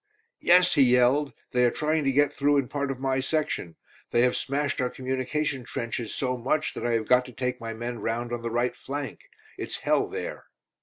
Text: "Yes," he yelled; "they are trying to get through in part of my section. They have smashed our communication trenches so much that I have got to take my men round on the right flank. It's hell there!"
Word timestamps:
"Yes," 0.39 0.73
he 0.73 0.81
yelled; 0.81 1.31
"they 1.51 1.63
are 1.63 1.69
trying 1.69 2.03
to 2.05 2.11
get 2.11 2.33
through 2.33 2.57
in 2.57 2.67
part 2.69 2.89
of 2.89 2.99
my 2.99 3.19
section. 3.19 3.75
They 4.09 4.21
have 4.21 4.35
smashed 4.35 4.81
our 4.81 4.89
communication 4.89 5.63
trenches 5.63 6.11
so 6.11 6.37
much 6.37 6.73
that 6.73 6.83
I 6.87 6.93
have 6.93 7.07
got 7.07 7.23
to 7.25 7.31
take 7.31 7.61
my 7.61 7.75
men 7.75 7.99
round 7.99 8.33
on 8.33 8.41
the 8.41 8.49
right 8.49 8.75
flank. 8.75 9.19
It's 9.59 9.77
hell 9.77 10.07
there!" 10.07 10.45